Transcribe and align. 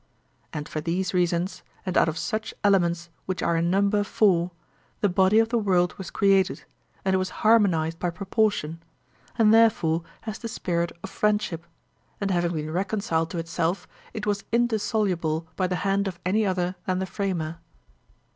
And 0.51 0.67
for 0.67 0.81
these 0.81 1.13
reasons, 1.13 1.61
and 1.85 1.95
out 1.95 2.09
of 2.09 2.17
such 2.17 2.55
elements 2.63 3.11
which 3.27 3.43
are 3.43 3.55
in 3.55 3.69
number 3.69 4.03
four, 4.03 4.49
the 5.01 5.09
body 5.09 5.37
of 5.37 5.49
the 5.49 5.59
world 5.59 5.93
was 5.99 6.09
created, 6.09 6.63
and 7.05 7.13
it 7.13 7.19
was 7.19 7.29
harmonized 7.45 7.99
by 7.99 8.09
proportion, 8.09 8.81
and 9.37 9.53
therefore 9.53 10.01
has 10.21 10.39
the 10.39 10.47
spirit 10.47 10.91
of 11.03 11.11
friendship; 11.11 11.67
and 12.19 12.31
having 12.31 12.53
been 12.53 12.71
reconciled 12.71 13.29
to 13.29 13.37
itself, 13.37 13.87
it 14.11 14.25
was 14.25 14.43
indissoluble 14.51 15.45
by 15.55 15.67
the 15.67 15.75
hand 15.85 16.07
of 16.07 16.19
any 16.25 16.47
other 16.47 16.73
than 16.87 16.97
the 16.97 17.05
framer. 17.05 17.59